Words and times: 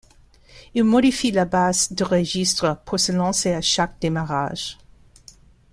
Il 0.73 0.83
modifie 0.83 1.29
la 1.29 1.45
base 1.45 1.91
de 1.93 2.03
registre 2.03 2.81
pour 2.85 2.99
se 2.99 3.11
lancer 3.11 3.53
à 3.53 3.61
chaque 3.61 3.99
démarrage. 4.01 4.79